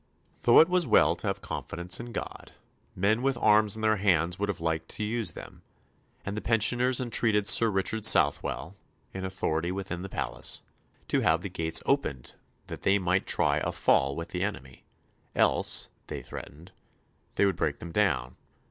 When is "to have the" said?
11.09-11.49